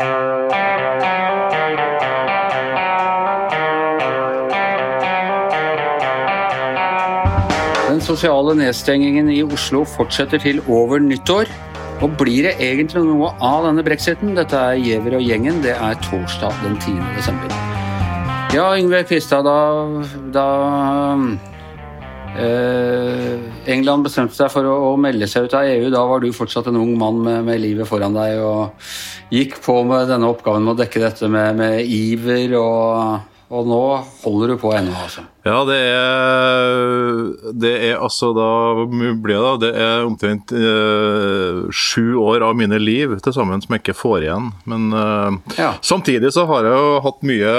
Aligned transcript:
Den 0.00 0.04
sosiale 8.04 8.52
nedstengingen 8.58 9.30
i 9.32 9.40
Oslo 9.40 9.84
fortsetter 9.88 10.38
til 10.38 10.60
over 10.68 10.98
nyttår. 11.00 11.48
Og 12.04 12.12
blir 12.20 12.44
det 12.44 12.52
egentlig 12.60 13.06
noe 13.08 13.30
av 13.40 13.64
denne 13.64 13.80
brexiten? 13.86 14.36
Dette 14.36 14.52
er 14.52 14.76
Giæver 14.76 15.16
og 15.16 15.24
gjengen. 15.24 15.62
Det 15.64 15.72
er 15.72 15.96
torsdag 16.04 16.52
den 16.60 16.76
10. 16.76 16.92
desember. 17.16 17.48
Ja, 18.52 18.76
Yngve 18.76 19.00
Kvistad, 19.08 19.48
da, 19.48 20.04
da 20.36 20.46
England 23.66 24.06
bestemte 24.06 24.36
seg 24.36 24.50
for 24.52 24.66
å, 24.68 24.74
å, 24.90 24.96
melde 25.00 25.28
seg 25.30 25.46
ut 25.46 25.54
av 25.56 25.68
EU. 25.68 25.88
Da 25.94 26.02
var 26.08 26.22
du 26.22 26.28
fortsatt 26.34 26.68
en 26.70 26.80
ung 26.80 26.92
mann 27.00 27.22
med, 27.24 27.44
med, 27.48 27.62
livet 27.62 27.88
foran 27.88 28.16
deg 28.16 28.42
og 28.44 28.90
gikk 29.32 29.56
på 29.64 29.80
med 29.88 30.10
denne 30.10 30.28
oppgaven 30.30 30.64
med 30.66 30.76
å 30.76 30.80
dekke 30.82 31.02
dette 31.02 31.30
med, 31.32 31.56
med 31.58 31.80
iver 31.86 32.54
og 32.60 33.32
og 33.46 33.66
nå 33.70 33.82
holder 34.24 34.54
du 34.54 34.58
på 34.58 34.72
ennå, 34.74 34.94
altså? 35.04 35.22
Ja, 35.46 35.60
det 35.68 35.76
er, 35.78 37.20
det 37.54 37.72
er 37.92 38.00
altså 38.02 38.32
da 38.34 38.48
blir 38.90 39.38
det, 39.38 39.68
det 39.68 39.70
er 39.78 40.06
omtrent 40.06 40.50
eh, 40.50 41.60
sju 41.70 42.16
år 42.18 42.42
av 42.48 42.56
mine 42.58 42.80
liv 42.82 43.14
til 43.22 43.34
sammen 43.36 43.62
som 43.62 43.76
jeg 43.76 43.84
ikke 43.84 43.94
får 43.94 44.26
igjen. 44.26 44.48
Men 44.66 44.88
eh, 44.90 45.56
ja. 45.60 45.70
samtidig 45.86 46.32
så 46.34 46.48
har 46.50 46.66
jeg 46.66 46.80
jo 46.80 46.96
hatt 47.04 47.22
mye, 47.30 47.52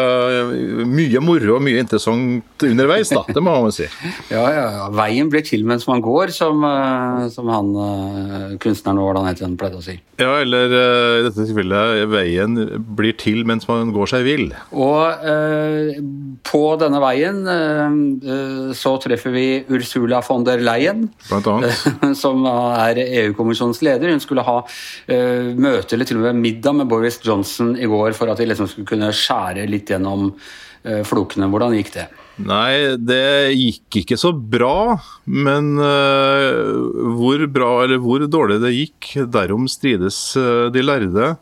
mye 0.98 1.24
moro 1.24 1.56
og 1.58 1.64
mye 1.64 1.86
interessant 1.86 2.68
underveis, 2.68 3.14
da. 3.14 3.24
Det 3.32 3.44
må 3.44 3.56
man 3.64 3.76
si. 3.76 3.88
ja, 4.36 4.44
ja, 4.52 4.68
ja. 4.82 4.90
Veien 4.98 5.32
blir 5.32 5.46
til 5.48 5.64
mens 5.68 5.88
man 5.88 6.04
går, 6.04 6.36
som, 6.36 6.68
eh, 6.68 7.24
som 7.32 7.54
han 7.54 7.72
eh, 7.86 8.58
kunstneren 8.64 9.00
Årdal 9.04 9.30
Hetland 9.30 9.56
pleide 9.62 9.80
å 9.80 9.86
si. 9.86 9.96
Ja, 10.20 10.34
eller 10.42 10.76
eh, 10.76 11.22
i 11.22 11.26
dette 11.30 11.46
tilfellet 11.46 12.04
veien 12.12 12.60
blir 13.00 13.16
til 13.16 13.44
mens 13.48 13.68
man 13.70 13.96
går 13.96 14.12
seg 14.12 14.28
vill. 14.28 14.48
Og 14.76 15.24
eh, 15.24 16.04
på 16.48 16.64
denne 16.82 17.00
veien 17.04 17.46
så 18.78 18.94
treffer 19.04 19.34
vi 19.34 19.46
Ursula 19.74 20.22
von 20.26 20.46
der 20.48 20.62
Leyen, 20.64 21.08
som 22.24 22.46
er 22.50 23.02
EU-kommisjonens 23.04 23.82
leder. 23.86 24.14
Hun 24.14 24.24
skulle 24.24 24.46
ha 24.48 24.60
eh, 25.08 25.54
møte 25.58 25.98
eller 25.98 26.10
til 26.10 26.22
og 26.22 26.28
med 26.30 26.42
middag 26.42 26.78
med 26.82 26.90
Boris 26.92 27.20
Johnson 27.24 27.76
i 27.78 27.90
går 27.90 28.16
for 28.18 28.32
at 28.32 28.42
de 28.42 28.50
liksom 28.50 28.70
skulle 28.72 28.90
kunne 28.90 29.12
skjære 29.16 29.68
litt 29.70 29.92
gjennom 29.94 30.32
eh, 30.84 31.04
flokene. 31.08 31.50
Hvordan 31.52 31.78
gikk 31.78 31.94
det? 31.98 32.08
Nei, 32.38 32.98
det 33.02 33.56
gikk 33.58 34.04
ikke 34.04 34.18
så 34.20 34.30
bra. 34.32 34.98
Men 35.26 35.74
uh, 35.82 37.16
hvor 37.18 37.42
bra 37.50 37.72
eller 37.86 38.02
hvor 38.04 38.22
dårlig 38.30 38.60
det 38.62 38.76
gikk, 38.76 39.10
derom 39.34 39.66
strides 39.72 40.20
uh, 40.38 40.68
de 40.74 40.84
lærde. 40.86 41.34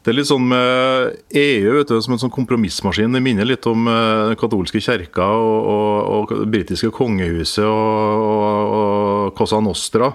Det 0.00 0.10
er 0.10 0.16
litt 0.16 0.30
sånn 0.30 0.48
med 0.50 1.18
EU 1.36 1.82
du, 1.84 1.92
som 2.02 2.16
en 2.16 2.22
sånn 2.22 2.32
kompromissmaskin. 2.34 3.14
Det 3.14 3.22
minner 3.22 3.46
litt 3.46 3.68
om 3.70 3.86
uh, 3.86 4.30
den 4.32 4.40
katolske 4.40 4.82
kirka 4.82 5.28
og, 5.38 5.58
og, 5.70 5.92
og 6.16 6.32
det 6.40 6.48
britiske 6.56 6.90
kongehuset 6.96 7.66
og, 7.68 8.24
og, 8.24 8.72
og 8.80 9.38
Cosa 9.38 9.60
Nostra. 9.62 10.10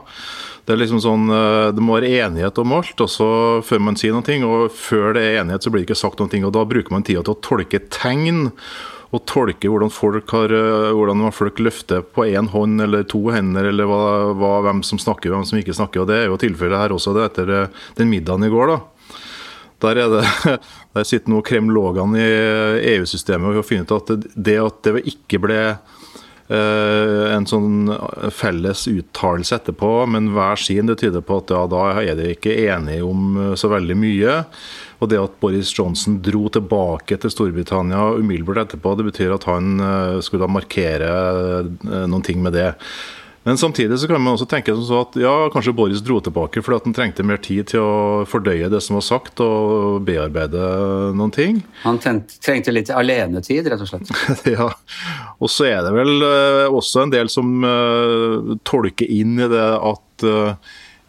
Det 0.66 0.74
er 0.74 0.80
liksom 0.82 0.98
sånn, 0.98 1.30
det 1.78 1.84
må 1.86 1.94
være 1.94 2.24
enighet 2.26 2.58
om 2.58 2.72
alt 2.74 3.02
og 3.06 3.10
så 3.14 3.28
før 3.62 3.84
man 3.86 4.00
sier 4.02 4.16
noe. 4.16 4.40
Og 4.50 4.74
før 4.74 5.14
det 5.14 5.22
er 5.22 5.36
enighet, 5.44 5.62
så 5.62 5.70
blir 5.70 5.84
det 5.84 5.92
ikke 5.92 6.00
sagt 6.00 6.24
noe. 6.24 6.40
Og 6.42 6.56
da 6.58 6.64
bruker 6.66 6.90
man 6.90 7.06
tida 7.06 7.22
til 7.22 7.36
å 7.36 7.44
tolke 7.46 7.84
tegn 7.94 8.48
å 9.14 9.22
tolke 9.28 9.70
hvordan 9.70 9.92
folk, 9.94 10.30
har, 10.34 10.54
eh, 10.54 10.92
hvordan 10.96 11.24
folk 11.36 11.60
løfter 11.62 12.02
på 12.02 12.26
én 12.26 12.50
hånd 12.52 12.82
eller 12.82 13.06
to 13.10 13.22
hender, 13.34 13.70
eller 13.70 13.90
hva, 13.90 14.02
hva, 14.34 14.54
hvem 14.66 14.82
som 14.86 15.02
snakker 15.02 15.34
hvem 15.34 15.46
som 15.46 15.60
ikke 15.60 15.76
snakker. 15.78 16.04
og 16.04 16.10
Det 16.10 16.22
er 16.22 16.28
jo 16.30 16.42
tilfellet 16.42 16.82
her 16.82 16.96
også, 16.96 17.14
det 17.16 17.30
etter 17.30 17.54
eh, 17.54 17.84
den 18.00 18.12
middagen 18.12 18.48
i 18.48 18.52
går. 18.54 18.74
da. 18.74 18.80
Der, 19.86 20.02
er 20.06 20.10
det, 20.16 20.58
der 20.96 21.08
sitter 21.08 21.34
nå 21.34 21.44
kremlogene 21.46 22.22
i 22.22 22.96
EU-systemet 22.96 23.60
og 23.60 23.68
finner 23.68 23.86
ut 23.86 23.96
at 24.00 24.32
det 24.34 24.58
at 24.64 24.82
det 24.88 25.04
ikke 25.12 25.42
ble 25.44 25.60
eh, 25.68 27.26
en 27.36 27.46
sånn 27.50 27.92
felles 28.34 28.88
uttalelse 28.90 29.60
etterpå, 29.60 29.92
men 30.10 30.32
hver 30.34 30.58
sin, 30.58 30.90
det 30.90 30.98
tyder 31.04 31.22
på 31.26 31.44
at 31.44 31.54
ja, 31.54 31.66
da 31.70 31.86
er 32.02 32.18
de 32.18 32.34
ikke 32.34 32.58
enige 32.66 33.06
om 33.06 33.54
så 33.60 33.70
veldig 33.76 34.00
mye. 34.00 34.42
Og 35.00 35.12
det 35.12 35.20
at 35.20 35.36
Boris 35.42 35.74
Johnson 35.76 36.20
dro 36.24 36.48
tilbake 36.54 37.20
til 37.20 37.34
Storbritannia 37.34 38.14
umiddelbart 38.16 38.66
etterpå, 38.66 38.96
det 39.00 39.10
betyr 39.10 39.36
at 39.36 39.50
han 39.50 39.76
eh, 39.82 40.24
skulle 40.24 40.46
da 40.46 40.52
markere 40.52 41.12
eh, 41.66 42.06
noen 42.08 42.26
ting 42.26 42.42
med 42.44 42.56
det. 42.56 42.72
Men 43.46 43.60
samtidig 43.62 44.00
så 44.02 44.08
kan 44.10 44.24
man 44.26 44.34
også 44.34 44.48
tenke 44.50 44.74
sånn 44.74 45.04
at 45.04 45.18
ja, 45.22 45.34
kanskje 45.54 45.76
Boris 45.78 46.00
dro 46.02 46.16
tilbake 46.24 46.64
fordi 46.66 46.80
at 46.80 46.88
han 46.88 46.96
trengte 46.98 47.26
mer 47.30 47.38
tid 47.46 47.68
til 47.70 47.84
å 47.84 48.24
fordøye 48.26 48.72
det 48.74 48.80
som 48.82 48.98
var 48.98 49.06
sagt 49.06 49.44
og 49.46 50.00
bearbeide 50.08 50.64
noen 51.14 51.34
ting. 51.36 51.60
Han 51.84 52.00
trengte 52.02 52.74
litt 52.74 52.90
alenetid, 52.90 53.70
rett 53.70 53.84
og 53.86 53.92
slett? 53.92 54.10
ja. 54.56 54.72
Og 55.38 55.54
så 55.54 55.70
er 55.70 55.86
det 55.86 55.94
vel 55.94 56.26
eh, 56.26 56.74
også 56.74 57.06
en 57.06 57.14
del 57.14 57.30
som 57.30 57.54
tolker 58.66 59.14
inn 59.14 59.38
i 59.38 59.52
det 59.52 59.70
at 59.78 60.26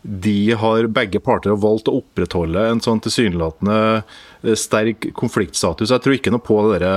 de 0.06 0.53
har 0.55 0.87
begge 0.87 1.19
parter 1.22 1.56
valgt 1.59 1.89
å 1.91 1.97
opprettholde 1.99 2.62
en 2.71 2.81
sånn 2.83 3.00
tilsynelatende 3.03 3.78
eh, 3.99 4.55
sterk 4.59 5.09
konfliktstatus. 5.19 5.91
Jeg 5.91 6.05
tror 6.05 6.17
ikke 6.17 6.33
noe 6.34 6.44
på 6.47 6.61
det, 6.71 6.91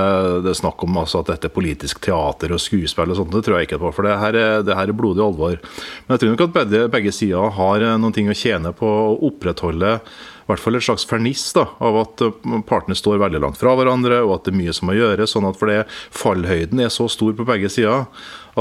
det 0.46 0.56
snakk 0.60 0.84
om 0.86 1.00
altså, 1.02 1.24
at 1.24 1.32
dette 1.34 1.50
er 1.50 1.56
politisk 1.56 2.04
teater 2.06 2.54
og 2.54 2.62
skuespill 2.62 3.10
og 3.10 3.18
sånt. 3.18 3.34
Det 3.34 3.44
tror 3.48 3.58
jeg 3.58 3.70
ikke 3.70 3.82
på, 3.82 3.94
for 3.98 4.06
det 4.06 4.18
her, 4.22 4.38
er, 4.38 4.66
det 4.66 4.78
her 4.78 4.94
er 4.94 5.00
blodig 5.00 5.26
alvor. 5.26 5.58
Men 6.06 6.16
jeg 6.16 6.24
tror 6.24 6.36
nok 6.36 6.46
at 6.46 6.58
begge, 6.60 6.84
begge 6.98 7.16
sider 7.16 7.56
har 7.58 7.86
eh, 7.86 7.96
noen 8.02 8.16
ting 8.16 8.30
å 8.30 8.38
tjene 8.38 8.76
på 8.78 8.90
å 8.90 9.16
opprettholde 9.32 9.98
i 10.00 10.52
hvert 10.52 10.64
fall 10.64 10.80
et 10.80 10.82
slags 10.82 11.04
ferniss 11.06 11.44
da, 11.54 11.68
av 11.78 11.98
at 12.00 12.24
eh, 12.26 12.54
partene 12.70 12.98
står 12.98 13.22
veldig 13.22 13.42
langt 13.44 13.60
fra 13.62 13.76
hverandre, 13.78 14.24
og 14.26 14.38
at 14.38 14.48
det 14.48 14.54
er 14.56 14.62
mye 14.62 14.74
som 14.78 14.90
må 14.90 14.98
gjøres. 14.98 15.34
sånn 15.36 15.50
at 15.50 15.58
for 15.58 15.74
Fallhøyden 16.22 16.82
er 16.82 16.94
så 16.94 17.10
stor 17.10 17.36
på 17.38 17.46
begge 17.46 17.70
sider 17.74 18.08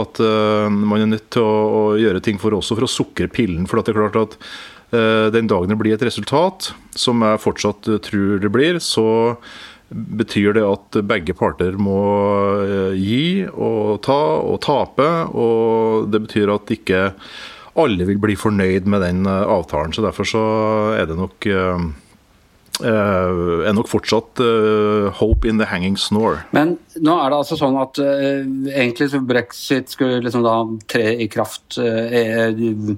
at 0.01 0.21
uh, 0.23 0.67
man 0.71 1.05
er 1.05 1.13
nødt 1.13 1.29
til 1.35 1.45
å, 1.45 1.55
å, 1.69 1.83
gjøre 2.01 2.23
ting 2.25 2.41
for 2.41 2.57
også 2.57 2.79
for 2.79 2.87
å 2.87 2.91
sukre 2.91 3.31
pillen. 3.33 3.69
for 3.69 3.81
det 3.81 3.95
er 3.95 4.01
klart 4.01 4.21
at 4.21 4.37
uh, 4.95 5.29
Den 5.35 5.51
dagen 5.51 5.73
det 5.73 5.79
blir 5.81 5.97
et 5.97 6.07
resultat, 6.07 6.73
som 6.97 7.25
jeg 7.25 7.43
fortsatt 7.45 7.91
tror 8.07 8.39
det 8.43 8.53
blir, 8.55 8.81
så 8.83 9.37
betyr 9.89 10.53
det 10.59 10.65
at 10.69 10.99
begge 11.09 11.33
parter 11.33 11.79
må 11.81 12.01
gi 12.93 13.47
og 13.49 14.03
ta 14.05 14.19
og 14.45 14.59
tape. 14.61 15.07
Og 15.33 16.11
det 16.13 16.21
betyr 16.27 16.53
at 16.53 16.75
ikke 16.75 17.07
alle 17.79 18.05
vil 18.09 18.21
bli 18.21 18.37
fornøyd 18.37 18.89
med 18.91 19.01
den 19.07 19.25
eh, 19.25 19.47
avtalen. 19.49 19.95
så 19.95 20.05
Derfor 20.05 20.29
så 20.29 20.45
er 20.99 21.09
det 21.09 21.17
nok 21.17 21.49
uh, 22.83 23.65
er 23.67 23.75
nok 23.77 23.89
fortsatt 23.91 24.43
uh, 24.43 25.09
'hope 25.15 25.49
in 25.49 25.59
the 25.59 25.67
hanging 25.67 25.99
snore'. 25.99 26.45
Men 26.53 26.77
nå 26.97 27.17
er 27.19 27.31
det 27.31 27.41
altså 27.41 27.59
sånn 27.59 27.79
at 27.81 27.99
uh, 28.03 28.45
egentlig 28.73 29.11
så 29.13 29.21
brexit 29.25 29.91
skulle 29.91 30.23
liksom 30.25 30.47
da 30.47 30.61
tre 30.91 31.17
i 31.19 31.29
kraft 31.31 31.79
uh, 31.81 32.97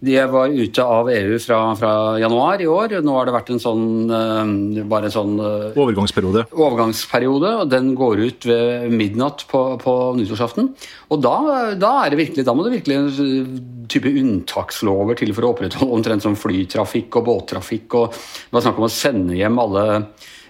de 0.00 0.14
var 0.30 0.52
ute 0.54 0.84
av 0.84 1.08
EU 1.10 1.38
fra, 1.42 1.58
fra, 1.78 1.92
januar 2.22 2.62
i 2.62 2.68
år. 2.70 2.98
Nå 3.02 3.16
har 3.16 3.26
det 3.26 3.34
vært 3.34 3.50
en 3.50 3.62
sånn 3.62 3.86
uh, 4.12 4.84
bare 4.86 5.08
en 5.08 5.14
sånn 5.14 5.34
uh, 5.42 5.74
overgangsperiode. 5.74 6.44
overgangsperiode. 6.54 7.50
og 7.64 7.72
Den 7.72 7.90
går 7.98 8.22
ut 8.22 8.46
ved 8.46 8.94
midnatt 8.94 9.42
på, 9.50 9.62
på 9.82 9.96
nyttårsaften. 10.20 10.70
Og 11.10 11.24
da, 11.24 11.34
da, 11.74 11.92
er 12.04 12.14
det 12.14 12.22
virkelig, 12.22 12.46
da 12.46 12.54
må 12.54 12.66
det 12.66 12.76
virkelig 12.76 12.98
en 12.98 13.10
eh, 13.24 13.52
type 13.90 14.14
unntakslover 14.22 15.18
til 15.18 15.34
for 15.34 15.48
å 15.48 15.52
opprettholde 15.54 15.98
omtrent 15.98 16.26
som 16.26 16.38
flytrafikk 16.38 17.18
og 17.18 17.28
båttrafikk. 17.32 17.98
og 17.98 18.14
Det 18.14 18.54
var 18.54 18.68
snakk 18.68 18.78
om 18.78 18.86
å 18.86 18.92
sende 18.92 19.38
hjem 19.38 19.62
alle 19.62 19.86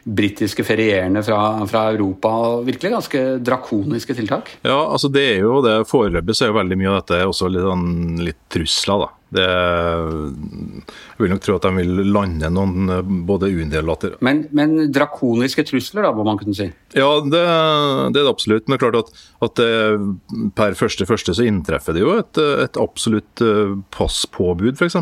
britiske 0.08 0.64
ferierende 0.64 1.22
fra, 1.25 1.66
fra, 1.69 1.88
Europa. 1.92 2.31
Virkelig 2.69 2.92
ganske 2.94 3.22
drakoniske 3.44 4.16
tiltak? 4.16 4.50
Ja, 4.62 4.81
altså 4.87 5.08
det 5.12 5.25
er 5.34 5.44
jo 5.44 5.60
det. 5.64 5.78
Foreløpig 5.88 6.37
så 6.37 6.47
er 6.47 6.53
jo 6.53 6.58
veldig 6.60 6.81
mye 6.81 6.92
av 6.92 7.00
dette 7.00 7.22
også 7.28 7.50
litt, 7.53 7.64
sånn, 7.64 7.88
litt 8.28 8.41
trusler, 8.53 9.04
da. 9.04 9.14
Det, 9.34 9.44
jeg 9.44 11.21
vil 11.21 11.33
nok 11.34 11.43
tro 11.44 11.56
at 11.59 11.66
de 11.66 11.72
vil 11.77 11.99
lande 12.15 12.49
noen 12.49 12.93
eh, 12.94 13.11
både 13.28 13.50
uinndellater 13.53 14.15
men, 14.25 14.47
men 14.56 14.87
drakoniske 14.94 15.67
trusler, 15.69 16.06
da, 16.06 16.12
må 16.17 16.25
man 16.25 16.41
kunne 16.41 16.56
si? 16.56 16.70
Ja, 16.97 17.11
det, 17.20 17.43
det 17.43 17.43
er 17.43 18.25
det 18.25 18.31
absolutt. 18.31 18.64
Men 18.64 18.79
det 18.79 18.79
er 18.79 18.85
klart 18.87 19.00
at, 19.02 19.25
at 19.44 19.61
det, 19.61 20.49
per 20.56 20.76
første 20.79 21.05
første 21.08 21.37
så 21.37 21.44
inntreffer 21.44 21.97
det 21.97 22.05
jo 22.05 22.14
et, 22.23 22.41
et 22.64 22.81
absolutt 22.81 23.44
eh, 23.44 23.76
passpåbud, 23.94 24.81
f.eks. 24.81 24.97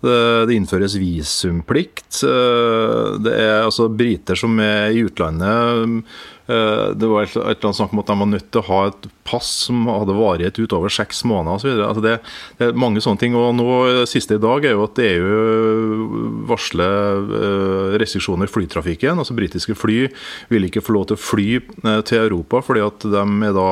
Det, 0.00 0.54
innføres 0.54 0.94
visumplikt. 1.00 2.20
Eh, 2.22 3.18
det 3.24 3.34
er 3.34 3.64
altså 3.64 3.88
briter 3.90 4.38
som 4.38 4.58
er 4.62 4.94
i 4.94 5.02
utlandet 5.08 6.04
Eh, 6.48 6.90
det 6.96 7.06
var 7.06 7.26
et 7.26 7.34
eller 7.36 7.58
annet 7.60 7.76
snakk 7.76 7.92
om 7.92 8.00
at 8.00 8.08
de 8.08 8.14
var 8.16 8.28
nødt 8.30 8.46
til 8.48 8.62
å 8.62 8.68
ha 8.70 8.78
et 8.88 9.06
pass 9.28 9.48
som 9.66 9.82
hadde 9.90 10.14
varighet 10.16 10.56
utover 10.56 10.92
seks 10.92 11.20
måneder 11.28 11.58
osv. 11.58 11.82
Altså 11.84 12.04
det, 12.04 12.14
det 12.56 12.68
er 12.70 12.78
mange 12.80 13.02
sånne 13.04 13.20
ting. 13.20 13.36
og 13.36 13.52
nå 13.58 13.66
Siste 14.08 14.38
i 14.38 14.42
dag 14.42 14.64
er 14.64 14.72
jo 14.72 14.86
at 14.86 15.02
EU 15.04 16.38
varsler 16.48 17.34
eh, 17.36 17.98
restriksjoner 18.00 18.48
i 18.48 18.54
flytrafikken. 18.54 19.20
altså 19.20 19.36
Britiske 19.36 19.76
fly 19.76 20.06
vil 20.48 20.68
ikke 20.70 20.84
få 20.84 20.96
lov 20.96 21.10
til 21.10 21.18
å 21.18 21.24
fly 21.26 21.48
til 22.08 22.22
Europa 22.22 22.62
fordi 22.64 22.86
at 22.86 23.04
de 23.04 23.26
er 23.48 23.52
da 23.56 23.68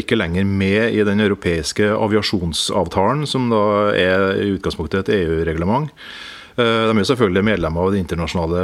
ikke 0.00 0.16
lenger 0.16 0.46
med 0.48 0.94
i 0.96 1.02
den 1.04 1.20
europeiske 1.20 1.90
aviasjonsavtalen, 1.92 3.26
som 3.28 3.50
da 3.52 3.64
er 3.92 4.30
i 4.40 4.54
utgangspunktet 4.54 5.04
et 5.04 5.18
EU-reglement. 5.22 5.92
Eh, 6.54 6.84
de 6.86 6.92
er 6.92 7.00
jo 7.00 7.08
selvfølgelig 7.08 7.42
medlemmer 7.48 7.82
av 7.82 7.90
den 7.90 8.04
internasjonale 8.04 8.60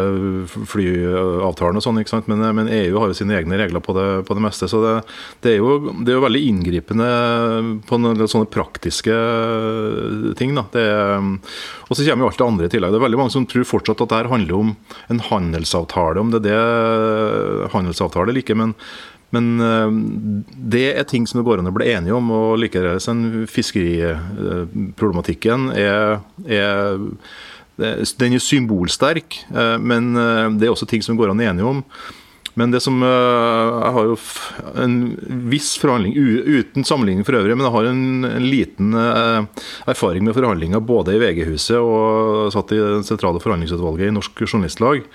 flyavtalen, 0.70 1.80
og 1.80 1.82
sånn, 1.82 1.98
ikke 1.98 2.12
sant? 2.12 2.28
Men, 2.30 2.44
men, 2.54 2.70
EU 2.70 3.00
har 3.02 3.10
jo 3.10 3.16
sine 3.18 3.34
egne 3.34 3.58
regler 3.58 3.82
på 3.82 3.94
det, 3.96 4.06
på 4.28 4.36
det 4.38 4.44
meste. 4.44 4.68
Så 4.70 4.82
det, 4.84 4.94
det, 5.42 5.56
er 5.56 5.58
jo, 5.58 5.90
det, 5.98 6.12
er 6.12 6.20
jo, 6.20 6.22
veldig 6.22 6.44
inngripende 6.52 7.10
på 7.90 7.98
noen 7.98 8.30
sånne 8.30 8.50
praktiske 8.52 9.16
ting. 10.38 10.54
da. 10.54 10.66
og 10.70 11.96
så 11.96 12.06
kommer 12.06 12.28
jo 12.28 12.30
alt 12.30 12.40
det 12.42 12.46
andre 12.46 12.70
i 12.70 12.74
tillegg. 12.76 12.94
Det 12.94 13.00
er 13.00 13.06
veldig 13.08 13.22
mange 13.24 13.34
som 13.34 13.48
tror 13.50 13.66
fortsatt 13.66 14.04
at 14.06 14.14
dette 14.14 14.34
handler 14.36 14.60
om 14.60 14.74
en 15.10 15.24
handelsavtale, 15.26 16.22
om 16.22 16.30
det 16.30 16.44
er 16.44 16.46
det 16.46 17.72
handelsavtale 17.74 18.36
like. 18.36 18.54
men 18.54 18.76
men 19.30 20.44
det 20.72 20.86
er 20.90 21.04
ting 21.06 21.26
som 21.28 21.38
det 21.38 21.46
går 21.46 21.58
an 21.60 21.70
å 21.70 21.76
bli 21.76 21.92
enige 21.92 22.16
om. 22.16 22.26
og 22.34 22.58
Likevel 22.58 22.98
fiskeriproblematikken 23.50 25.60
er, 25.78 26.18
er 26.50 26.98
den 27.80 28.36
er 28.36 28.42
symbolsterk, 28.42 29.42
eh, 29.50 29.76
men 29.78 30.16
eh, 30.16 30.48
det 30.58 30.68
er 30.68 30.74
også 30.74 30.88
ting 30.88 31.04
som 31.04 31.18
går 31.18 31.32
an 31.32 31.40
enige 31.40 31.66
om. 31.66 31.84
Men 32.58 32.72
det 32.74 32.80
som 32.82 32.98
eh, 33.06 33.08
Jeg 33.08 33.92
har 33.94 34.08
jo 34.08 34.16
en 34.82 34.96
viss 35.50 35.70
forhandling, 35.80 36.16
uten 36.16 36.84
sammenligning 36.84 37.24
for 37.24 37.38
øvrig, 37.38 37.56
men 37.56 37.66
jeg 37.66 37.76
har 37.76 37.88
en, 37.88 38.02
en 38.26 38.48
liten 38.50 38.98
erfaring 39.88 40.26
med 40.26 40.36
forhandlinger 40.36 40.84
både 40.84 41.16
i 41.16 41.22
VG-huset 41.22 41.78
og 41.78 42.50
satt 42.54 42.74
i 42.74 42.82
det 42.82 43.06
sentrale 43.08 43.42
forhandlingsutvalget 43.42 44.10
i 44.10 44.16
Norsk 44.18 44.44
Journalistlag. 44.44 45.06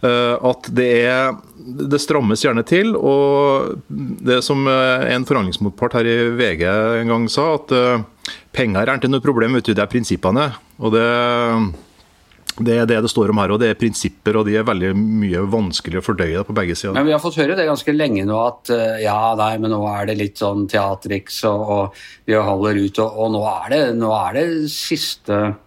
At 0.00 0.68
det 0.72 0.86
er 1.04 1.34
Det 1.60 1.98
strammes 2.00 2.40
gjerne 2.40 2.62
til. 2.64 2.94
Og 2.96 3.76
det 4.24 4.38
som 4.46 4.64
en 4.64 5.26
forhandlingsmotpart 5.28 5.98
her 5.98 6.08
i 6.08 6.16
VG 6.38 6.64
en 7.02 7.12
gang 7.12 7.28
sa, 7.28 7.52
at 7.58 7.74
penger 8.56 8.88
er 8.88 8.96
ikke 8.96 9.12
noe 9.12 9.24
problem, 9.24 9.58
vet 9.58 9.68
du, 9.68 9.74
det 9.76 9.84
er 9.84 9.92
prinsippene. 9.92 10.48
Og 10.80 10.96
det 10.96 11.06
det 12.60 12.76
er 12.76 12.88
det 12.88 12.98
det 13.04 13.10
står 13.10 13.32
om 13.32 13.40
her, 13.40 13.52
og 13.54 13.60
det 13.62 13.70
er 13.72 13.78
prinsipper, 13.78 14.36
og 14.40 14.48
de 14.48 14.56
er 14.58 14.66
veldig 14.66 14.90
mye 14.96 15.44
vanskelig 15.52 16.00
å 16.00 16.04
fordøye 16.04 16.42
på 16.44 16.56
begge 16.56 16.76
sider. 16.76 16.96
Men 16.96 17.08
vi 17.08 17.14
har 17.14 17.22
fått 17.22 17.38
høre 17.40 17.56
det 17.56 17.68
ganske 17.68 17.94
lenge 17.94 18.26
nå, 18.28 18.36
at 18.36 18.72
eh, 18.74 19.00
ja, 19.06 19.32
nei, 19.38 19.54
men 19.62 19.72
nå 19.72 19.80
er 19.88 20.10
det 20.10 20.18
litt 20.20 20.42
sånn 20.42 20.66
teatriks, 20.70 21.42
og, 21.48 21.64
og 21.76 22.28
vi 22.28 22.36
holder 22.36 22.82
ut, 22.82 23.00
og, 23.00 23.18
og 23.24 23.34
nå, 23.36 23.42
er 23.54 23.72
det, 23.72 23.82
nå, 24.00 24.12
er 24.18 24.38
det, 24.40 24.46
siste 24.74 25.38
eh, 25.38 25.58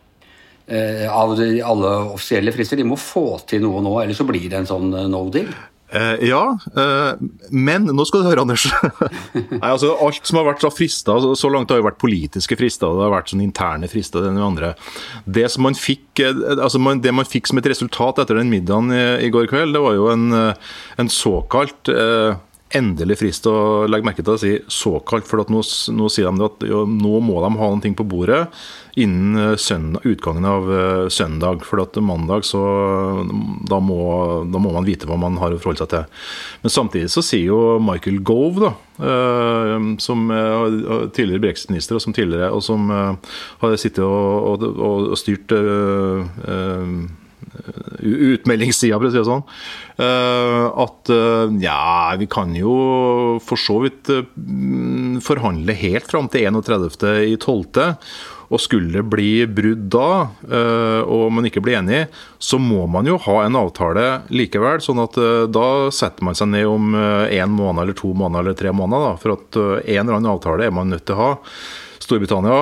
av 1.11 1.35
de, 1.37 1.47
alle 1.65 1.89
offisielle 2.13 2.53
frister. 2.55 2.79
De 2.79 2.87
må 2.87 2.95
få 2.99 3.39
til 3.49 3.65
noe 3.65 3.81
nå, 3.83 3.93
ellers 4.01 4.21
så 4.21 4.27
blir 4.27 4.45
det 4.49 4.61
en 4.61 4.69
sånn 4.69 4.93
eh, 4.95 5.09
no 5.11 5.25
deal. 5.33 5.51
Eh, 5.93 6.25
ja, 6.25 6.57
eh, 6.77 7.11
men 7.53 7.85
nå 7.85 8.05
skal 8.09 8.23
du 8.23 8.29
høre, 8.31 8.41
Anders. 8.41 8.65
Nei, 9.35 9.69
altså, 9.69 9.91
alt 10.01 10.25
som 10.25 10.39
har 10.39 10.47
vært 10.47 10.65
frista 10.73 11.19
så, 11.21 11.51
langt, 11.53 11.69
har 11.69 11.81
jo 11.81 11.85
vært 11.85 12.01
politiske 12.01 12.57
frister. 12.57 12.89
Det 12.89 13.05
har 13.05 13.13
vært 13.13 13.29
sånn 13.29 13.43
interne 13.45 13.89
frister. 13.91 14.25
Det, 14.25 14.31
andre. 14.41 14.71
Det, 15.25 15.45
som 15.53 15.67
man 15.67 15.77
fikk, 15.77 16.07
eh, 16.23 16.33
altså 16.55 16.81
man, 16.81 17.03
det 17.03 17.13
man 17.13 17.29
fikk 17.29 17.51
som 17.51 17.61
et 17.61 17.69
resultat 17.69 18.23
etter 18.23 18.41
den 18.41 18.49
middagen 18.53 18.89
i, 18.95 19.03
i 19.27 19.29
går 19.33 19.51
kveld, 19.51 19.77
det 19.77 19.83
var 19.85 19.99
jo 19.99 20.09
en, 20.15 20.25
eh, 20.39 20.73
en 21.03 21.13
såkalt 21.13 21.93
eh, 21.93 22.33
endelig 22.77 23.19
frist 23.21 23.47
å 23.49 23.85
legge 23.89 24.07
merke 24.07 24.23
til 24.25 24.35
å 24.35 24.39
si 24.41 24.53
såkalt, 24.71 25.27
for 25.29 25.43
nå, 25.51 25.61
nå, 25.97 26.09
sier 26.11 26.29
de 26.29 26.47
at 26.47 26.65
jo, 26.67 26.83
nå 26.89 27.19
må 27.23 27.41
de 27.43 27.51
ha 27.59 27.69
noe 27.73 27.93
på 27.97 28.07
bordet 28.07 28.47
innen 28.99 29.37
eh, 29.41 29.55
søndag, 29.57 30.05
utgangen 30.05 30.45
av 30.45 30.67
uh, 30.69 31.07
søndag. 31.09 31.63
For 31.65 31.81
at 31.81 31.97
mandag 31.97 32.45
så 32.45 32.61
da 33.69 33.79
må, 33.81 33.97
da 34.53 34.61
må, 34.61 34.73
man 34.75 34.85
vite 34.85 35.09
hva 35.09 35.17
man 35.17 35.39
har 35.41 35.53
å 35.53 35.57
forholde 35.61 35.81
seg 35.81 35.93
til. 35.93 36.27
Men 36.61 36.75
samtidig 36.75 37.09
så 37.13 37.23
sier 37.25 37.49
jo 37.49 37.61
Michael 37.81 38.21
Gove, 38.25 38.67
da, 38.67 38.73
uh, 39.01 39.89
som 40.03 40.29
tidligere 40.29 41.41
brexit-minister, 41.47 41.97
og 41.97 42.05
som 42.05 42.13
tidligere 42.13 42.51
og 42.53 42.61
som 42.65 42.93
har 42.93 43.75
sittet 43.81 44.05
og, 44.05 44.61
og, 44.61 45.09
og 45.13 45.17
styrt 45.19 45.53
utmeldingssida, 48.03 48.97
for 48.97 49.07
å 49.07 49.11
si 49.13 49.19
det 49.19 49.27
sånn. 49.27 49.43
Eh, 50.03 50.67
at 50.83 51.11
eh, 51.13 51.55
ja, 51.63 52.13
vi 52.19 52.27
kan 52.31 52.53
jo 52.57 52.75
for 53.43 53.59
så 53.59 53.79
vidt 53.85 54.11
eh, 54.13 54.23
forhandle 55.23 55.75
helt 55.79 56.09
fram 56.11 56.29
til 56.33 56.49
31.12. 56.49 57.99
Og 58.53 58.61
skulle 58.61 58.91
det 58.93 59.05
bli 59.09 59.47
brudd 59.49 59.87
da, 59.89 60.27
og 61.09 61.23
man 61.33 61.47
ikke 61.47 61.63
blir 61.63 61.79
enig, 61.79 62.03
så 62.37 62.59
må 62.61 62.83
man 62.91 63.07
jo 63.09 63.15
ha 63.23 63.39
en 63.47 63.55
avtale 63.57 64.03
likevel. 64.29 64.77
sånn 64.83 65.01
at 65.01 65.17
da 65.49 65.69
setter 65.89 66.27
man 66.27 66.37
seg 66.37 66.51
ned 66.51 66.69
om 66.69 66.93
én 66.93 67.49
måned 67.49 67.81
eller 67.81 67.97
to 67.97 68.11
måneder 68.13 68.45
eller 68.45 68.59
tre 68.59 68.69
måneder. 68.69 69.07
Da, 69.07 69.15
for 69.23 69.33
at 69.39 69.57
en 69.57 70.03
eller 70.03 70.19
annen 70.19 70.35
avtale 70.35 70.67
er 70.67 70.75
man 70.75 70.93
nødt 70.93 71.07
til 71.07 71.17
å 71.17 71.23
ha. 71.23 71.31
Storbritannia 72.03 72.59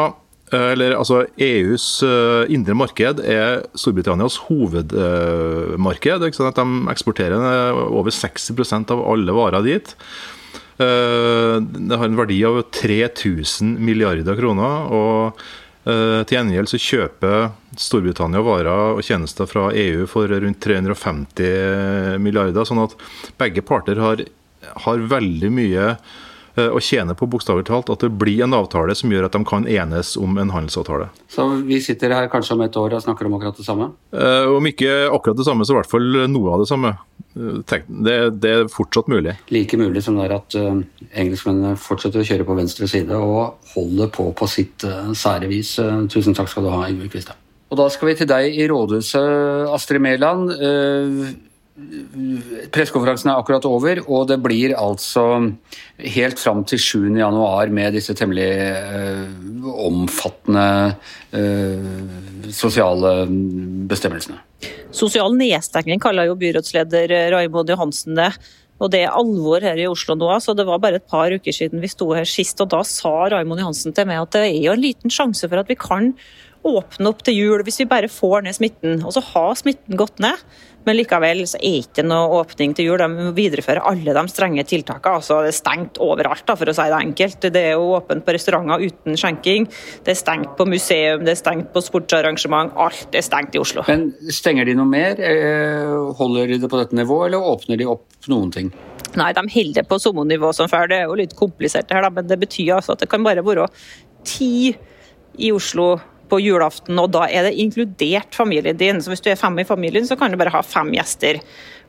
eller 0.51 0.97
altså 0.97 1.21
EUs 1.39 1.85
uh, 2.03 2.43
indre 2.51 2.75
marked 2.75 3.21
er 3.23 3.63
Storbritannias 3.77 4.35
hovedmarked. 4.49 6.25
Uh, 6.27 6.51
de 6.57 6.67
eksporterer 6.91 7.79
over 7.87 8.11
60% 8.11 8.91
av 8.91 9.03
alle 9.13 9.35
varer 9.37 9.67
dit. 9.67 9.95
Det 10.81 11.97
har 11.99 12.07
en 12.07 12.15
verdi 12.17 12.39
av 12.47 12.55
3000 12.73 13.75
milliarder 13.85 14.33
kroner. 14.39 14.87
og 14.89 15.43
til 15.85 16.35
gjengjeld 16.35 16.69
så 16.71 16.79
kjøper 16.81 17.51
Storbritannia 17.77 18.41
varer 18.41 18.95
og 18.97 19.03
tjenester 19.05 19.45
fra 19.49 19.67
EU 19.77 20.07
for 20.09 20.25
rundt 20.29 20.57
350 20.65 22.17
milliarder. 22.21 22.65
Sånn 22.65 22.81
at 22.81 22.97
begge 23.37 23.61
parter 23.61 24.01
har, 24.01 24.25
har 24.87 25.05
veldig 25.13 25.53
mye 25.53 25.85
Eh, 25.91 26.30
og 26.59 26.81
tjener 26.83 27.15
på 27.17 27.27
bokstavelig 27.31 27.67
talt 27.69 27.89
at 27.93 28.03
det 28.03 28.09
blir 28.19 28.43
en 28.43 28.55
avtale 28.57 28.95
som 28.97 29.11
gjør 29.13 29.27
at 29.29 29.35
de 29.35 29.43
kan 29.47 29.67
enes 29.69 30.15
om 30.19 30.35
en 30.41 30.51
handelsavtale. 30.51 31.07
Så 31.31 31.45
vi 31.67 31.79
sitter 31.83 32.13
her 32.15 32.27
kanskje 32.31 32.57
om 32.57 32.63
et 32.65 32.77
år 32.77 32.97
og 32.97 33.03
snakker 33.05 33.27
om 33.27 33.37
akkurat 33.37 33.57
det 33.57 33.65
samme? 33.67 33.91
Eh, 34.11 34.49
om 34.51 34.67
ikke 34.67 34.91
akkurat 35.11 35.39
det 35.39 35.47
samme, 35.47 35.65
så 35.65 35.75
i 35.75 35.79
hvert 35.79 35.91
fall 35.91 36.07
noe 36.31 36.55
av 36.55 36.63
det 36.63 36.69
samme. 36.69 36.93
Eh, 37.35 37.83
det, 37.87 38.15
det 38.43 38.51
er 38.51 38.71
fortsatt 38.71 39.11
mulig. 39.11 39.37
Like 39.53 39.79
mulig 39.79 40.03
som 40.03 40.17
det 40.19 40.27
er 40.27 40.35
at 40.35 40.57
uh, 40.59 40.81
engelskmennene 41.11 41.77
fortsetter 41.79 42.21
å 42.21 42.27
kjøre 42.27 42.47
på 42.47 42.57
venstre 42.57 42.89
side 42.91 43.15
og 43.17 43.71
holder 43.75 44.11
på 44.13 44.27
på 44.37 44.49
sitt 44.51 44.87
uh, 44.87 45.13
sære 45.17 45.49
vis. 45.51 45.77
Uh, 45.79 46.03
tusen 46.11 46.35
takk 46.37 46.51
skal 46.51 46.67
du 46.67 46.73
ha, 46.73 46.83
Ingvild 46.89 47.13
Kvistad. 47.13 47.39
Og 47.71 47.79
da 47.79 47.87
skal 47.91 48.09
vi 48.09 48.17
til 48.19 48.27
deg 48.27 48.57
i 48.59 48.67
rådhuset, 48.67 49.71
Astrid 49.71 50.03
Mæland. 50.03 50.51
Uh, 50.59 51.31
Pressekonferansen 52.71 53.29
er 53.31 53.39
akkurat 53.39 53.65
over, 53.65 54.01
og 54.11 54.25
det 54.27 54.37
blir 54.43 54.73
altså 54.75 55.23
helt 56.03 56.41
fram 56.41 56.65
til 56.67 56.81
7.1 56.83 57.71
med 57.71 57.95
disse 57.95 58.15
temmelig 58.17 58.49
uh, 58.51 59.69
omfattende 59.87 60.65
uh, 61.31 62.49
sosiale 62.51 63.13
bestemmelsene. 63.87 64.41
Sosial 64.91 65.31
nedstengning 65.39 66.01
kaller 66.03 66.27
jo 66.27 66.35
byrådsleder 66.39 67.31
Raimond 67.31 67.71
Johansen 67.71 68.19
det. 68.19 68.33
Og 68.81 68.89
det 68.89 69.03
er 69.05 69.13
alvor 69.13 69.61
her 69.61 69.77
i 69.77 69.87
Oslo 69.89 70.15
nå. 70.17 70.29
så 70.41 70.55
Det 70.57 70.65
var 70.65 70.81
bare 70.81 70.97
et 70.97 71.07
par 71.07 71.31
uker 71.31 71.53
siden 71.53 71.81
vi 71.83 71.89
sto 71.91 72.09
her 72.17 72.25
sist, 72.25 72.59
og 72.61 72.71
da 72.73 72.81
sa 72.83 73.29
Raimond 73.29 73.61
Johansen 73.61 73.93
til 73.93 74.09
meg 74.09 74.23
at 74.23 74.33
det 74.35 74.47
er 74.47 74.63
jo 74.65 74.73
en 74.73 74.83
liten 74.83 75.13
sjanse 75.13 75.47
for 75.47 75.61
at 75.61 75.69
vi 75.69 75.77
kan 75.79 76.15
åpne 76.67 77.09
opp 77.09 77.23
til 77.25 77.37
jul 77.37 77.63
hvis 77.65 77.81
vi 77.81 77.89
bare 77.89 78.11
får 78.11 78.45
ned 78.45 78.57
smitten. 78.57 78.99
Og 79.05 79.15
så 79.15 79.23
har 79.31 79.55
smitten 79.59 79.97
gått 79.99 80.21
ned. 80.23 80.41
Men 80.85 80.97
likevel 80.97 81.43
så 81.45 81.59
er 81.59 81.75
det 81.75 81.81
ikke 81.83 82.03
noe 82.07 82.39
åpning 82.39 82.71
til 82.77 82.87
jul. 82.89 83.01
De 83.01 83.27
videreføre 83.37 83.83
alle 83.85 84.15
de 84.17 84.23
strenge 84.31 84.63
tiltakene. 84.65 85.19
Altså, 85.21 85.41
det 85.45 85.51
er 85.51 85.57
stengt 85.59 85.99
overalt, 86.01 86.45
da, 86.47 86.55
for 86.57 86.71
å 86.71 86.73
si 86.73 86.87
det 86.89 86.97
enkelt. 86.97 87.49
Det 87.53 87.63
er 87.69 87.75
jo 87.75 87.91
åpent 87.99 88.25
på 88.25 88.33
restauranter 88.33 88.85
uten 88.87 89.19
skjenking. 89.19 89.67
Det 90.05 90.15
er 90.15 90.19
stengt 90.19 90.55
på 90.57 90.65
museum, 90.69 91.25
det 91.27 91.35
er 91.35 91.41
stengt 91.41 91.69
på 91.73 91.83
sportsarrangement. 91.85 92.73
Alt 92.81 93.17
er 93.17 93.25
stengt 93.25 93.57
i 93.57 93.61
Oslo. 93.61 93.85
Men 93.89 94.09
Stenger 94.33 94.65
de 94.65 94.77
noe 94.79 94.89
mer? 94.89 95.21
Eh, 95.21 95.97
holder 96.17 96.49
de 96.49 96.61
det 96.63 96.71
på 96.71 96.81
dette 96.81 96.97
nivået, 96.97 97.29
eller 97.29 97.51
åpner 97.53 97.77
de 97.77 97.89
opp 97.91 98.31
noen 98.31 98.49
ting? 98.53 98.73
Nei, 99.19 99.33
de 99.37 99.43
holder 99.53 99.81
det 99.81 99.87
på 99.89 99.99
samme 100.01 100.25
nivå 100.25 100.49
som 100.55 100.71
før. 100.71 100.89
Det 100.89 101.01
er 101.01 101.11
jo 101.11 101.19
litt 101.19 101.37
komplisert, 101.37 101.89
det 101.89 101.99
her, 101.99 102.09
men 102.15 102.29
det 102.29 102.39
betyr 102.41 102.79
altså 102.79 102.95
at 102.95 103.03
det 103.03 103.11
kan 103.11 103.25
bare 103.27 103.45
være 103.45 103.67
ti 104.25 104.71
i 105.41 105.51
Oslo 105.53 105.93
på 106.31 106.39
julaften, 106.39 106.97
og 107.01 107.11
da 107.13 107.27
er 107.27 107.49
det 107.49 107.57
inkludert 107.59 108.35
familien 108.37 108.79
din. 108.79 109.03
Så 109.03 109.11
hvis 109.11 109.23
du 109.23 109.29
er 109.31 109.39
fem 109.39 109.59
i 109.59 109.67
familien, 109.67 110.07
så 110.07 110.17
kan 110.19 110.31
du 110.31 110.39
bare 110.39 110.53
ha 110.55 110.63
fem 110.65 110.93
gjester. 110.95 111.41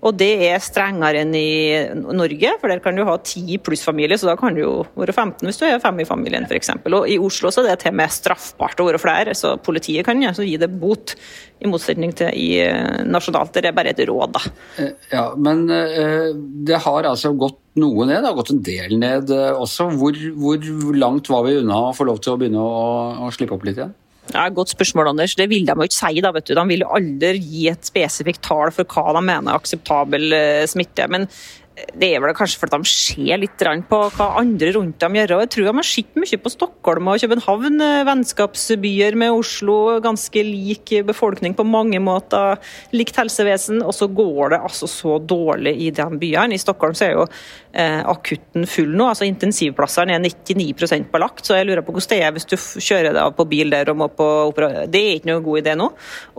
Og 0.03 0.17
det 0.19 0.33
er 0.49 0.63
strengere 0.63 1.21
enn 1.23 1.35
i 1.39 1.79
Norge, 1.95 2.57
for 2.59 2.73
der 2.73 2.81
kan 2.83 2.97
du 2.99 3.05
ha 3.07 3.15
ti 3.23 3.59
pluss 3.63 3.85
familie, 3.87 4.19
så 4.19 4.33
da 4.33 4.35
kan 4.39 4.57
du 4.57 4.65
jo 4.65 4.73
være 4.99 5.15
15 5.15 5.47
hvis 5.47 5.61
du 5.61 5.67
er 5.69 5.83
fem 5.83 6.01
i 6.03 6.07
familien 6.09 6.49
f.eks. 6.49 6.73
Og 6.91 7.07
i 7.07 7.21
Oslo 7.23 7.53
så 7.55 7.63
er 7.63 7.71
det 7.71 7.85
til 7.85 7.93
og 7.93 8.01
med 8.01 8.15
straffbart 8.15 8.83
å 8.83 8.89
være 8.89 9.03
flere, 9.03 9.37
så 9.39 9.55
politiet 9.63 10.07
kan 10.09 10.23
altså 10.27 10.47
gi 10.47 10.59
det 10.59 10.73
bot. 10.83 11.15
I 11.63 11.71
motsetning 11.71 12.11
til 12.19 12.35
i 12.35 12.57
eh, 12.59 13.05
nasjonalt, 13.07 13.55
det 13.55 13.71
er 13.71 13.77
bare 13.77 13.93
et 13.93 14.03
råd, 14.09 14.35
da. 14.35 14.41
Eh, 14.83 14.91
ja, 15.13 15.29
men 15.39 15.69
eh, 15.71 16.33
det 16.67 16.83
har 16.83 17.07
altså 17.07 17.31
gått 17.39 17.61
noe 17.79 18.09
ned, 18.09 18.19
det 18.19 18.27
har 18.33 18.39
gått 18.41 18.51
en 18.57 18.65
del 18.67 18.99
ned 18.99 19.31
også. 19.31 19.93
Hvor, 20.01 20.19
hvor 20.35 20.99
langt 20.99 21.31
var 21.31 21.47
vi 21.47 21.61
unna 21.61 21.79
å 21.87 21.95
få 21.95 22.11
lov 22.11 22.19
til 22.25 22.35
å 22.35 22.41
begynne 22.43 22.59
å, 22.59 22.83
å 23.23 23.31
slippe 23.31 23.55
opp 23.55 23.69
litt 23.69 23.79
igjen? 23.79 23.95
Ja, 24.31 24.47
Godt 24.55 24.71
spørsmål, 24.71 25.11
Anders. 25.11 25.35
Det 25.35 25.49
vil 25.51 25.67
de 25.67 25.75
jo 25.75 25.83
ikke 25.89 25.99
si. 25.99 26.21
da, 26.23 26.31
vet 26.33 26.47
du. 26.47 26.55
De 26.55 26.67
vil 26.69 26.85
jo 26.85 26.93
aldri 26.95 27.41
gi 27.43 27.67
et 27.73 27.85
spesifikt 27.85 28.45
tall 28.47 28.71
for 28.75 28.87
hva 28.87 29.17
de 29.19 29.25
mener 29.27 29.51
er 29.51 29.59
akseptabel 29.59 30.37
eh, 30.37 30.63
smitte. 30.71 31.09
Men 31.11 31.27
det 31.73 32.11
er 32.13 32.21
vel 32.21 32.35
kanskje 32.37 32.61
fordi 32.61 32.79
de 32.83 32.89
ser 32.91 33.39
litt 33.41 33.63
på 33.89 33.99
hva 34.13 34.27
andre 34.41 34.73
rundt 34.77 34.99
dem 35.01 35.17
gjør. 35.17 35.35
Jeg 35.41 35.51
tror 35.55 35.67
de 35.69 35.73
har 35.79 35.87
sett 35.89 36.19
mye 36.21 36.39
på 36.45 36.53
Stockholm 36.53 37.09
og 37.09 37.23
København, 37.23 37.81
eh, 37.81 38.05
vennskapsbyer 38.09 39.17
med 39.17 39.33
Oslo. 39.33 39.99
Ganske 40.05 40.45
lik 40.45 40.93
befolkning 41.09 41.57
på 41.57 41.65
mange 41.65 41.99
måter, 41.99 42.61
likt 42.93 43.17
helsevesen. 43.17 43.83
Og 43.83 43.95
så 43.97 44.07
går 44.07 44.53
det 44.53 44.61
altså 44.61 44.87
så 44.87 45.19
dårlig 45.19 45.75
i 45.81 45.91
de 45.91 46.09
byene. 46.21 46.55
I 46.55 46.61
Stockholm 46.61 46.95
så 46.95 47.09
er 47.09 47.13
jo 47.17 47.25
eh, 47.25 47.62
akutten 47.73 48.67
full 48.69 48.91
nå. 48.93 49.07
altså 49.09 49.27
Intensivplassene 49.27 50.17
er 50.17 50.23
99% 50.23 51.09
belagt. 51.13 51.47
Så 51.47 51.57
jeg 51.57 51.69
lurer 51.69 51.85
på 51.85 51.95
hvordan 51.95 52.11
det 52.13 52.19
er 52.27 52.35
hvis 52.35 52.49
du 52.49 52.57
kjører 52.59 53.17
deg 53.17 53.37
på 53.39 53.47
bil 53.49 53.73
der 53.73 53.91
og 53.93 53.99
må 54.03 54.09
på 54.13 54.27
opera. 54.51 54.85
Det 54.91 55.01
er 55.01 55.19
ikke 55.19 55.31
noe 55.31 55.45
god 55.45 55.63
idé 55.63 55.77
nå. 55.79 55.89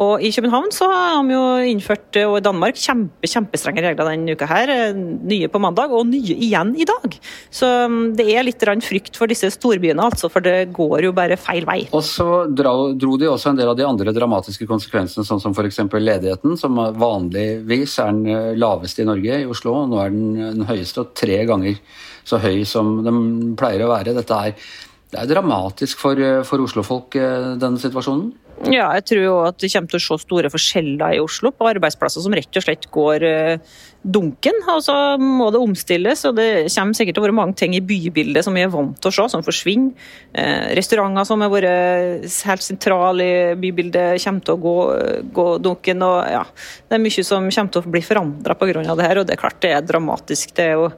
Og 0.03 0.23
i 0.23 0.31
København 0.35 0.71
så 0.75 0.89
har 0.91 1.23
de 1.23 1.35
jo 1.35 1.43
innført, 1.71 2.09
og 2.23 2.37
i 2.37 2.43
Danmark, 2.45 2.77
kjempe, 2.79 3.29
kjempestrenge 3.29 3.85
regler 3.85 4.11
denne 4.11 4.35
uka 4.35 4.47
her 4.49 4.71
eh, 4.73 4.93
nye 4.93 5.49
på 5.51 5.61
mandag, 5.63 5.93
og 5.93 6.07
nye 6.09 6.37
igjen 6.37 6.73
i 6.77 6.87
dag. 6.89 7.17
Så 7.53 7.69
um, 7.87 7.99
det 8.17 8.27
er 8.33 8.45
litt 8.45 8.61
frykt 8.83 9.17
for 9.19 9.29
disse 9.29 9.49
storbyene, 9.53 10.03
altså, 10.03 10.29
for 10.31 10.43
det 10.45 10.71
går 10.75 11.07
jo 11.07 11.13
bare 11.15 11.37
feil 11.39 11.65
vei. 11.67 11.81
Og 11.91 12.03
så 12.05 12.45
dro 12.49 13.17
de 13.19 13.29
også 13.29 13.51
en 13.51 13.59
del 13.59 13.71
av 13.71 13.77
de 13.77 13.87
andre 13.87 14.13
dramatiske 14.15 14.67
konsekvensene, 14.69 15.25
sånn 15.27 15.41
som 15.41 15.55
f.eks. 15.55 15.81
ledigheten, 15.93 16.57
som 16.59 16.79
vanligvis 16.99 17.97
er 18.03 18.13
den 18.13 18.31
eh, 18.31 18.53
laveste 18.59 19.03
i 19.03 19.09
Norge, 19.09 19.41
i 19.43 19.49
Oslo. 19.49 19.75
Nå 19.89 19.99
er 20.01 20.13
den 20.13 20.33
den 20.53 20.65
høyeste, 20.67 21.03
og 21.03 21.13
tre 21.23 21.39
ganger 21.49 21.79
så 22.23 22.39
høy 22.43 22.63
som 22.67 22.97
den 23.05 23.55
pleier 23.59 23.83
å 23.85 23.91
være. 23.91 24.15
Dette 24.15 24.39
er, 24.47 24.67
det 25.13 25.21
er 25.21 25.35
dramatisk 25.35 26.01
for, 26.01 26.17
eh, 26.17 26.41
for 26.47 26.63
Oslo-folk, 26.63 27.15
eh, 27.15 27.53
denne 27.61 27.77
situasjonen? 27.77 28.33
Ja, 28.69 28.93
jeg 28.95 29.03
tror 29.09 29.23
jo 29.23 29.33
at 29.43 29.57
det 29.59 29.71
kommer 29.73 29.89
til 29.89 29.99
å 29.99 30.03
se 30.03 30.23
store 30.23 30.49
forskjeller 30.49 31.15
i 31.15 31.19
Oslo 31.19 31.51
på 31.51 31.67
arbeidsplasser 31.67 32.23
som 32.23 32.35
rett 32.37 32.59
og 32.59 32.63
slett 32.63 32.85
går 32.93 33.25
uh, 33.25 33.57
dunken. 34.05 34.59
Og 34.69 34.79
så 34.85 34.93
må 35.19 35.49
det 35.51 35.59
omstilles, 35.59 36.21
og 36.29 36.37
det 36.37 36.69
kommer 36.71 36.95
sikkert 36.95 37.17
til 37.17 37.23
å 37.23 37.25
være 37.25 37.35
mange 37.35 37.57
ting 37.59 37.73
i 37.75 37.81
bybildet 37.81 38.45
som 38.45 38.55
vi 38.55 38.61
er 38.63 38.71
vant 38.71 38.95
til 39.01 39.09
å 39.09 39.15
se, 39.17 39.25
som 39.33 39.43
forsvinner. 39.43 39.91
Restauranter 40.77 41.27
som 41.27 41.43
har 41.43 41.51
vært 41.51 42.29
helt 42.45 42.63
sentrale 42.63 43.25
i 43.25 43.35
bybildet, 43.59 44.21
kommer 44.23 44.45
til 44.45 44.55
å 44.55 44.63
gå, 44.63 44.77
gå 45.33 45.49
dunken. 45.65 46.07
og 46.07 46.31
ja, 46.37 46.45
Det 46.87 46.95
er 46.95 47.03
mye 47.03 47.27
som 47.33 47.49
kommer 47.49 47.73
til 47.73 47.83
å 47.83 47.93
bli 47.97 48.05
forandra 48.05 48.55
pga. 48.55 48.95
det 48.95 49.09
her, 49.09 49.17
og 49.17 49.27
det 49.27 49.35
er 49.35 49.43
klart 49.43 49.59
det 49.65 49.75
er 49.75 49.81
dramatisk. 49.81 50.55
det 50.55 50.69
er 50.69 50.75
jo 50.77 50.91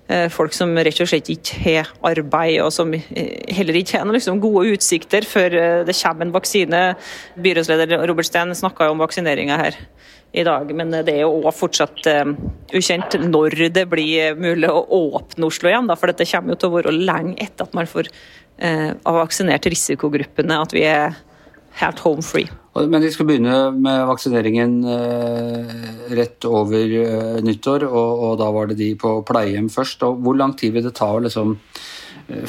folk 0.33 0.55
som 0.55 0.73
rett 0.77 1.01
og 1.03 1.09
slett 1.09 1.29
ikke 1.31 1.59
har 1.63 1.91
arbeid, 2.07 2.59
og 2.63 2.71
som 2.75 2.93
eh, 2.95 3.37
heller 3.53 3.79
ikke 3.79 4.01
har 4.01 4.11
liksom 4.11 4.41
gode 4.43 4.75
utsikter 4.75 5.27
før 5.27 5.57
eh, 5.57 5.81
det 5.87 5.97
kommer 5.97 6.27
en 6.27 6.35
vaksine. 6.35 6.81
Byrådsleder 7.41 7.95
Robert 8.09 8.29
Steen 8.29 8.53
snakka 8.57 8.91
om 8.91 9.03
vaksineringa 9.03 9.59
her 9.61 9.79
i 10.31 10.45
dag, 10.47 10.69
men 10.75 10.93
det 10.93 11.11
er 11.11 11.25
jo 11.25 11.41
også 11.41 11.57
fortsatt 11.65 12.05
ukjent 12.71 13.17
når 13.19 13.65
det 13.75 13.83
blir 13.91 14.37
mulig 14.39 14.69
å 14.71 14.85
åpne 14.95 15.49
Oslo 15.49 15.67
igjen. 15.67 15.91
For 15.91 16.07
dette 16.07 16.27
kommer 16.29 16.55
jo 16.55 16.61
til 16.61 16.71
å 16.71 16.77
være 16.77 16.93
lenge 16.95 17.35
etter 17.43 17.67
at 17.67 17.75
man 17.75 17.89
får 17.91 18.07
vaksinert 19.03 19.67
risikogruppene, 19.67 20.61
at 20.63 20.71
vi 20.71 20.85
er 20.87 21.19
helt 21.81 21.99
home 21.99 22.23
free. 22.23 22.47
Men 22.75 23.03
de 23.03 23.11
skal 23.11 23.27
begynne 23.27 23.55
med 23.75 24.05
vaksineringen 24.07 24.77
eh, 24.87 25.90
rett 26.17 26.45
over 26.49 26.95
eh, 27.01 27.39
nyttår, 27.43 27.85
og, 27.89 28.23
og, 28.25 28.33
da 28.41 28.49
var 28.53 28.71
det 28.71 28.79
de 28.81 28.91
på 28.99 29.13
pleiehjem 29.27 29.69
først. 29.71 30.03
Og 30.07 30.21
hvor 30.25 30.37
lang 30.39 30.55
tid 30.59 30.75
vil 30.75 30.85
det 30.87 30.95
ta 30.97 31.11
å 31.15 31.21
liksom 31.23 31.55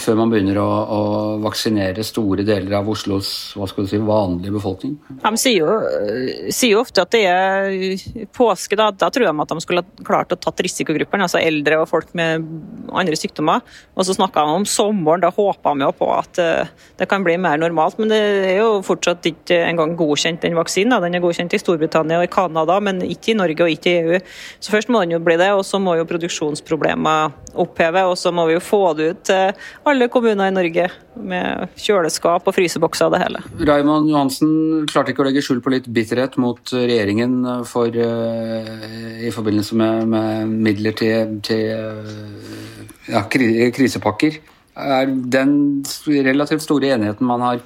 før 0.00 0.18
man 0.18 0.30
begynner 0.32 0.58
å, 0.62 0.66
å, 0.66 1.00
vaksinere 1.42 2.04
store 2.06 2.44
deler 2.46 2.74
av 2.78 2.88
Oslos 2.88 3.52
hva 3.58 3.66
skal 3.70 3.86
du 3.86 3.90
si, 3.90 4.00
vanlige 4.02 4.54
befolkning? 4.54 4.94
De 5.22 5.32
sier 5.40 5.62
jo, 5.62 5.76
eh, 5.82 6.50
sier 6.54 6.76
jo 6.76 6.82
ofte 6.82 7.04
at 7.04 7.12
det 7.14 7.22
er 7.28 8.26
påske. 8.34 8.78
Da, 8.78 8.90
da 8.94 9.10
tror 9.12 9.26
de 9.28 9.44
at 9.44 9.52
de 9.52 9.64
skulle 9.64 9.84
ha 9.84 10.06
klart 10.06 10.34
å 10.34 10.38
tatt 10.40 10.62
risikogruppene, 10.64 11.26
altså 11.26 11.40
eldre 11.42 11.80
og 11.82 11.88
folk 11.90 12.12
med 12.18 12.46
andre 12.92 13.18
sykdommer. 13.18 13.62
Og 13.96 14.06
så 14.06 14.16
snakka 14.16 14.44
de 14.46 14.56
om 14.60 14.66
sommeren, 14.68 15.24
da 15.24 15.32
håpa 15.34 15.74
de 15.74 15.86
jo 15.86 15.92
på 15.98 16.10
at 16.14 16.42
eh, 16.42 16.72
det 17.00 17.08
kan 17.10 17.26
bli 17.26 17.38
mer 17.40 17.60
normalt. 17.62 17.98
Men 18.00 18.12
det 18.12 18.20
er 18.52 18.60
jo 18.60 18.80
fortsatt 18.86 19.26
ikke 19.32 19.62
engang 19.66 19.96
godkjent, 19.98 20.42
den 20.44 20.58
vaksinen. 20.58 20.98
Den 21.02 21.18
er 21.18 21.24
godkjent 21.24 21.56
i 21.56 21.62
Storbritannia 21.62 22.20
og 22.20 22.28
i 22.28 22.32
Canada, 22.32 22.78
men 22.84 23.02
ikke 23.06 23.34
i 23.34 23.38
Norge 23.38 23.66
og 23.66 23.74
ikke 23.74 23.92
i 23.92 24.02
EU. 24.02 24.22
Så 24.62 24.74
først 24.74 24.92
må 24.92 25.02
den 25.02 25.16
jo 25.16 25.22
bli 25.24 25.38
det, 25.40 25.52
og 25.56 25.64
så 25.66 25.82
må 25.82 25.96
jo 25.98 26.08
produksjonsproblemer 26.08 27.32
oppheve, 27.62 28.06
og 28.08 28.16
så 28.18 28.32
må 28.34 28.46
vi 28.48 28.56
jo 28.56 28.64
få 28.64 28.84
det 28.96 29.10
ut 29.12 29.24
til 29.28 29.68
alle 29.88 30.08
kommuner 30.12 30.50
i 30.50 30.54
Norge 30.54 30.86
med 31.16 31.74
kjøleskap 31.80 32.46
og 32.48 32.56
frysebokser 32.56 33.08
og 33.08 33.16
det 33.16 33.22
hele. 33.24 33.42
Raymond 33.68 34.10
Johansen 34.10 34.52
klarte 34.90 35.12
ikke 35.12 35.24
å 35.24 35.28
legge 35.28 35.44
skjul 35.44 35.62
på 35.64 35.74
litt 35.74 35.88
bitterhet 35.92 36.38
mot 36.42 36.74
regjeringen 36.74 37.40
for, 37.68 37.90
uh, 37.92 39.22
i 39.22 39.32
forbindelse 39.34 39.78
med, 39.78 40.08
med 40.12 40.56
midler 40.68 40.96
til, 40.98 41.36
til 41.46 41.68
uh, 41.72 42.82
ja, 43.10 43.24
krisepakker. 43.28 44.40
Er 44.72 45.10
den 45.10 45.84
relativt 46.06 46.64
store 46.64 46.94
enigheten 46.94 47.28
man 47.28 47.44
har 47.44 47.60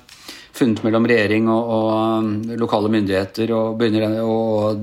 funnet 0.56 0.82
mellom 0.84 1.06
regjering 1.08 1.48
og, 1.52 1.70
og 1.76 1.90
um, 2.24 2.30
lokale 2.58 2.90
myndigheter, 2.92 3.52
og, 3.56 3.76
begynner, 3.80 4.16
og, 4.24 4.80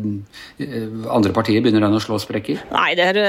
uh, 0.62 1.08
andre 1.16 1.34
partier 1.36 1.64
begynner 1.64 1.86
den 1.86 1.98
å 1.98 2.02
slå 2.04 2.20
sprekker? 2.22 2.62
Nei, 2.74 2.92
det 3.00 3.08
her, 3.10 3.20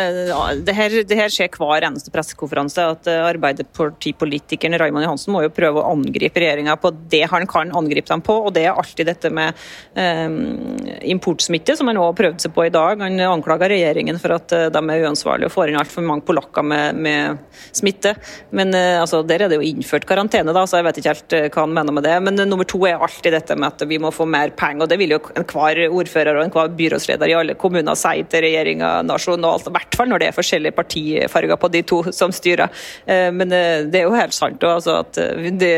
det 0.67 0.77
her, 0.77 0.97
det 1.09 1.19
her 1.19 1.33
skjer 1.33 1.51
hver 1.55 1.87
eneste 1.89 2.13
pressekonferanse. 2.15 2.87
at 2.95 3.11
uh, 3.11 3.25
Arbeiderpartipolitikeren 3.31 4.79
Raymond 4.81 5.07
Johansen 5.07 5.35
må 5.35 5.45
jo 5.45 5.53
prøve 5.55 5.81
å 5.81 5.95
angripe 5.95 6.43
regjeringa 6.43 6.77
på 6.81 6.93
det 7.13 7.25
han 7.33 7.49
kan 7.51 7.73
angripe 7.77 8.11
dem 8.11 8.25
på, 8.25 8.37
og 8.47 8.55
det 8.57 8.67
er 8.69 8.75
alltid 8.75 9.11
dette 9.11 9.33
med 9.35 9.57
um, 9.97 10.39
importsmitte, 11.15 11.77
som 11.79 11.91
han 11.91 12.01
òg 12.03 12.15
prøvde 12.21 12.45
seg 12.45 12.55
på 12.55 12.69
i 12.69 12.75
dag. 12.75 13.01
Han 13.05 13.21
anklager 13.29 13.73
regjeringen 13.73 14.21
for 14.23 14.37
at 14.37 14.55
uh, 14.55 14.67
de 14.75 14.85
er 14.85 15.07
uansvarlige 15.09 15.51
og 15.51 15.57
får 15.57 15.73
inn 15.73 15.81
altfor 15.81 16.07
mange 16.07 16.27
polakker 16.29 16.67
med, 16.67 17.01
med 17.01 17.41
smitte. 17.73 18.15
Men 18.55 18.75
uh, 18.77 19.01
altså, 19.03 19.25
der 19.27 19.47
er 19.47 19.53
det 19.53 19.61
jo 19.61 19.69
innført 19.73 20.09
karantene, 20.09 20.55
da, 20.55 20.67
så 20.69 20.81
jeg 20.81 20.89
vet 20.91 21.01
ikke 21.01 21.15
helt 21.15 21.39
hva 21.55 21.65
han 21.65 21.75
mener 21.75 21.95
med 21.97 22.07
det. 22.07 22.17
Men 22.25 22.34
men 22.35 22.51
nummer 22.51 22.67
to 22.69 22.81
er 22.89 23.01
alltid 23.03 23.33
dette 23.35 23.57
med 23.59 23.73
at 23.73 23.87
vi 23.89 23.99
må 24.03 24.11
få 24.15 24.27
mer 24.29 24.53
penger. 24.57 24.85
og 24.85 24.91
Det 24.91 24.99
vil 25.01 25.15
jo 25.15 25.21
enhver 25.35 25.81
ordfører 25.89 26.39
og 26.39 26.45
enhver 26.45 26.73
byrådsleder 26.79 27.31
i 27.31 27.37
alle 27.39 27.57
kommuner 27.59 27.97
si 27.99 28.25
til 28.31 28.45
regjeringa 28.45 28.91
nasjonalt. 29.07 29.69
I 29.69 29.75
hvert 29.77 29.99
fall 29.99 30.11
når 30.11 30.23
det 30.23 30.29
er 30.29 30.37
forskjellige 30.37 30.77
partifarger 30.77 31.61
på 31.61 31.71
de 31.73 31.83
to 31.87 32.01
som 32.15 32.33
styrer. 32.35 32.73
Eh, 33.07 33.31
men 33.35 33.53
eh, 33.55 33.87
det 33.91 34.03
er 34.03 34.09
jo 34.09 34.17
helt 34.17 34.37
sant 34.37 34.63
altså, 34.67 34.99
at 35.05 35.21
eh, 35.21 35.51
det, 35.55 35.73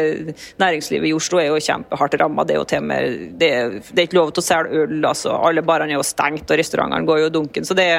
næringslivet 0.63 1.11
i 1.11 1.15
Oslo 1.17 1.41
er 1.43 1.51
jo 1.51 1.63
kjempehardt 1.63 2.19
ramma. 2.21 2.47
Det 2.47 2.57
er 2.57 2.69
til 2.71 2.87
med, 2.87 3.19
det, 3.41 3.51
det, 3.91 3.99
er 3.99 4.07
ikke 4.09 4.21
lov 4.21 4.33
til 4.35 4.45
å 4.45 4.47
selge 4.47 4.85
øl. 4.85 4.99
altså 5.05 5.35
Alle 5.37 5.65
barene 5.67 5.95
er 5.95 6.01
jo 6.01 6.07
stengt, 6.07 6.49
og 6.51 6.61
restaurantene 6.61 7.09
går 7.09 7.25
jo 7.25 7.33
dunken. 7.41 7.67
så 7.69 7.77
det, 7.77 7.91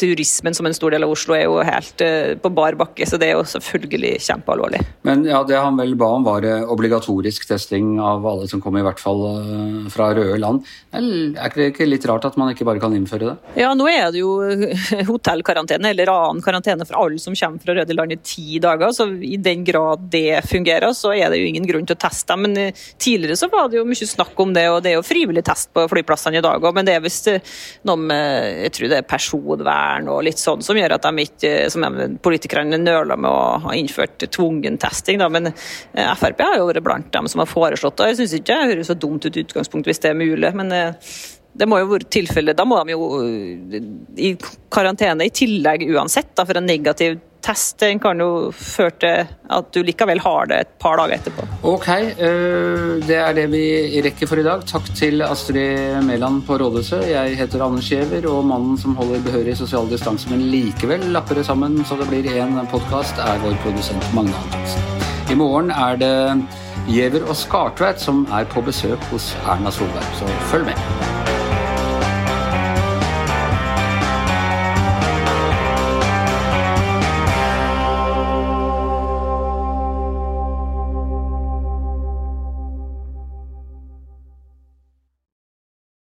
Turismen 0.00 0.56
som 0.56 0.66
en 0.68 0.76
stor 0.76 0.94
del 0.94 1.06
av 1.06 1.12
Oslo 1.12 1.36
er 1.36 1.46
jo 1.46 1.60
helt 1.62 2.02
på 2.42 2.52
bar 2.54 2.76
bakke, 2.78 3.06
så 3.08 3.18
det 3.20 3.30
er 3.30 3.38
jo 3.38 3.46
selvfølgelig 3.48 4.16
kjempealvorlig. 4.24 4.82
Men 5.06 5.24
ja, 5.28 5.42
det 5.46 5.58
han 5.58 5.78
vel 5.78 5.94
ba 5.98 6.10
om 6.16 6.26
var 6.26 6.46
obligatorisk 6.72 7.46
testing 7.48 7.91
av 8.00 8.26
alle 8.26 8.48
som 8.48 8.60
kommer, 8.62 8.82
i 8.82 8.86
hvert 8.86 9.00
fall 9.02 9.22
eh, 9.28 9.90
fra 9.92 10.10
røde 10.16 10.38
land. 10.40 10.66
Er 10.92 11.54
det 11.54 11.70
ikke 11.72 11.88
litt 11.88 12.06
rart 12.08 12.26
at 12.28 12.36
man 12.40 12.52
ikke 12.52 12.66
bare 12.68 12.80
kan 12.82 12.94
innføre 12.96 13.30
det? 13.30 13.52
Ja, 13.62 13.72
nå 13.76 13.86
er 13.90 14.10
det 14.12 14.22
jo 14.22 14.36
hotellkarantene 15.10 15.92
eller 15.92 16.12
annen 16.12 16.42
karantene 16.44 16.86
for 16.88 17.00
alle 17.02 17.20
som 17.22 17.36
kommer 17.38 17.62
fra 17.62 17.76
røde 17.78 17.96
land 17.96 18.14
i 18.14 18.20
ti 18.22 18.60
dager. 18.62 18.92
Så 18.96 19.08
i 19.24 19.38
den 19.40 19.64
grad 19.66 20.06
det 20.12 20.42
fungerer, 20.48 20.92
så 20.96 21.14
er 21.16 21.32
det 21.32 21.40
jo 21.40 21.48
ingen 21.50 21.68
grunn 21.68 21.88
til 21.88 21.96
å 21.96 22.02
teste 22.02 22.32
dem. 22.32 22.46
Men 22.46 22.60
eh, 22.60 22.84
tidligere 23.02 23.38
så 23.40 23.50
var 23.52 23.70
det 23.70 23.80
jo 23.80 23.86
mye 23.88 24.10
snakk 24.12 24.38
om 24.42 24.54
det, 24.56 24.66
og 24.70 24.80
det 24.84 24.92
er 24.92 24.98
jo 24.98 25.06
frivillig 25.06 25.44
test 25.46 25.72
på 25.74 25.86
flyplassene 25.90 26.40
i 26.40 26.44
dag 26.44 26.62
òg. 26.62 26.72
Men 26.76 26.88
det 26.88 26.96
er 26.96 27.04
visst 27.04 27.30
eh, 27.32 27.54
noe 27.88 28.00
med 28.00 28.62
jeg 28.62 28.74
tror 28.76 28.92
det 28.92 29.00
er 29.00 29.08
personvern 29.08 30.10
og 30.12 30.22
litt 30.26 30.40
sånn 30.40 30.62
som 30.64 30.78
gjør 30.78 30.96
at 30.96 31.06
de 31.06 31.26
ikke, 31.26 31.52
som 31.72 31.86
politikerne 32.22 32.78
nøler 32.80 33.18
med 33.18 33.30
å 33.30 33.58
ha 33.66 33.76
innført 33.76 34.26
tvungen 34.32 34.78
testing. 34.80 35.20
Da. 35.22 35.28
Men 35.32 35.50
Frp 35.52 36.42
har 36.44 36.58
jo 36.58 36.68
vært 36.68 36.84
blant 36.84 37.10
dem 37.14 37.28
som 37.30 37.42
har 37.42 37.50
foreslått 37.50 37.81
foreslått. 37.82 38.06
Jeg 38.06 38.20
syns 38.20 38.38
ikke 38.38 38.58
det 38.58 38.74
høres 38.74 38.90
så 38.90 38.98
dumt 38.98 39.26
ut 39.26 39.36
i 39.36 39.44
utgangspunktet 39.46 39.92
hvis 39.92 40.02
det 40.02 40.12
er 40.12 40.20
mulig, 40.20 40.54
men 40.54 40.72
eh, 40.72 40.94
det 41.52 41.68
må 41.68 41.82
jo 41.82 41.90
være 41.90 42.08
tilfellet. 42.12 42.56
Da 42.56 42.64
må 42.68 42.80
de 42.84 42.94
jo 42.94 43.10
eh, 43.24 43.82
i 44.16 44.32
karantene 44.72 45.28
i 45.28 45.34
tillegg 45.34 45.88
uansett, 45.90 46.34
da, 46.36 46.46
for 46.46 46.58
en 46.58 46.68
negativ 46.68 47.20
test 47.42 47.80
den 47.82 47.98
kan 47.98 48.20
jo 48.22 48.52
føre 48.54 48.92
til 49.02 49.30
at 49.50 49.70
du 49.74 49.80
likevel 49.82 50.20
har 50.22 50.46
det 50.46 50.58
et 50.62 50.68
par 50.78 50.94
dager 51.00 51.16
etterpå. 51.16 51.46
Ok, 51.72 51.88
eh, 51.90 53.02
det 53.02 53.18
er 53.18 53.34
det 53.34 53.48
vi 53.50 53.64
rekker 54.06 54.30
for 54.30 54.38
i 54.38 54.46
dag. 54.46 54.62
Takk 54.70 54.92
til 54.94 55.24
Astrid 55.26 55.98
Mæland 56.06 56.44
på 56.46 56.60
Rådhuset. 56.62 57.02
Jeg 57.10 57.36
heter 57.40 57.66
Anders 57.66 57.90
Giæver, 57.90 58.30
og 58.30 58.46
mannen 58.46 58.78
som 58.78 58.94
holder 58.96 59.24
behørig 59.26 59.58
sosial 59.58 59.90
distanse, 59.90 60.30
men 60.30 60.46
likevel 60.54 61.10
lapper 61.10 61.40
det 61.40 61.48
sammen 61.50 61.82
så 61.88 61.98
det 61.98 62.06
blir 62.12 62.30
én 62.30 62.54
podkast, 62.70 63.18
er 63.18 63.42
vår 63.42 63.58
produsent 63.66 64.12
Magne 64.14 64.38
Antonsen. 64.46 64.92
I 65.32 65.38
morgen 65.38 65.70
er 65.74 65.98
det 65.98 66.14
Giæver 66.86 67.28
og 67.28 67.36
Skartveit 67.36 68.00
som 68.00 68.26
er 68.32 68.44
på 68.44 68.60
besøk 68.60 68.98
hos 68.98 69.34
Erna 69.46 69.70
Solberg, 69.70 70.14
så 70.18 70.26
følg 70.26 70.64
med. 70.64 71.41